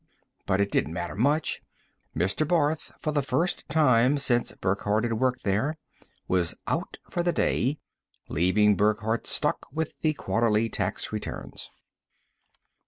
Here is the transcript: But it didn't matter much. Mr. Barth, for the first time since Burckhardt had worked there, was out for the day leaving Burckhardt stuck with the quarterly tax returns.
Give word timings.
But 0.47 0.59
it 0.59 0.71
didn't 0.71 0.93
matter 0.95 1.13
much. 1.13 1.61
Mr. 2.17 2.47
Barth, 2.47 2.91
for 2.97 3.11
the 3.11 3.21
first 3.21 3.69
time 3.69 4.17
since 4.17 4.51
Burckhardt 4.51 5.03
had 5.03 5.13
worked 5.13 5.43
there, 5.43 5.77
was 6.27 6.55
out 6.65 6.97
for 7.07 7.21
the 7.21 7.31
day 7.31 7.77
leaving 8.27 8.75
Burckhardt 8.75 9.27
stuck 9.27 9.67
with 9.71 9.93
the 10.01 10.13
quarterly 10.15 10.69
tax 10.69 11.11
returns. 11.11 11.69